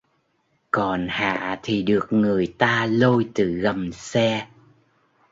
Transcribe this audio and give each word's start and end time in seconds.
Còn 0.71 1.07
Hạ 1.09 1.59
thì 1.63 1.83
được 1.83 2.07
người 2.09 2.47
ta 2.57 2.85
lôi 2.85 3.29
từ 3.35 3.45
gầm 3.51 3.91
xe 3.93 4.47